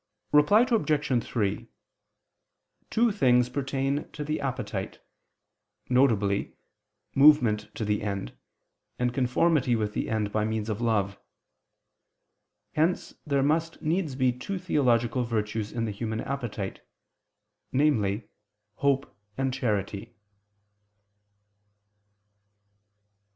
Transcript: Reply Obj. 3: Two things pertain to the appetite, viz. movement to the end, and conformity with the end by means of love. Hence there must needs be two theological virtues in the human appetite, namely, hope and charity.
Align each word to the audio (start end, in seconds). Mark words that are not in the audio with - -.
Reply 0.31 0.61
Obj. 0.67 1.23
3: 1.23 1.67
Two 2.89 3.11
things 3.11 3.49
pertain 3.49 4.09
to 4.13 4.23
the 4.23 4.41
appetite, 4.41 4.97
viz. 5.89 6.47
movement 7.13 7.75
to 7.75 7.85
the 7.85 8.01
end, 8.01 8.35
and 8.97 9.13
conformity 9.13 9.75
with 9.75 9.93
the 9.93 10.09
end 10.09 10.31
by 10.31 10.43
means 10.43 10.69
of 10.69 10.81
love. 10.81 11.19
Hence 12.73 13.13
there 13.27 13.43
must 13.43 13.79
needs 13.83 14.15
be 14.15 14.31
two 14.33 14.57
theological 14.57 15.23
virtues 15.23 15.71
in 15.71 15.85
the 15.85 15.91
human 15.91 16.21
appetite, 16.21 16.81
namely, 17.71 18.27
hope 18.77 19.15
and 19.37 19.53
charity. 19.53 20.15